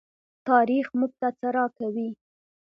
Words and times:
تاریخ 0.47 0.85
موږ 0.99 1.11
ته 1.19 1.27
څه 1.39 1.47
راکوي؟ 1.57 2.09